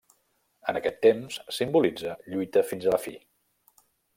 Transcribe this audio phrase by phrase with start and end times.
[0.73, 3.17] En aquest temps simbolitza lluita fins a la fi.